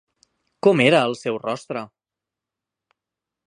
Com 0.67 0.81
era 0.85 1.01
el 1.09 1.13
seu 1.19 1.37
rostre? 1.43 1.83